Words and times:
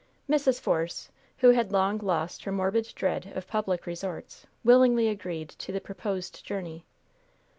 Mrs. 0.27 0.59
Force, 0.59 1.11
who 1.37 1.51
had 1.51 1.71
long 1.71 1.99
lost 1.99 2.43
her 2.45 2.51
morbid 2.51 2.91
dread 2.95 3.31
of 3.35 3.47
public 3.47 3.85
resorts, 3.85 4.47
willingly 4.63 5.07
agreed 5.07 5.49
to 5.49 5.71
the 5.71 5.79
proposed 5.79 6.43
journey. 6.43 6.85